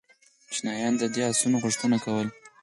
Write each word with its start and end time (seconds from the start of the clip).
چینایانو 0.53 0.99
د 1.01 1.03
دې 1.13 1.21
آسونو 1.29 1.57
غوښتنه 1.63 1.97
کوله 2.03 2.29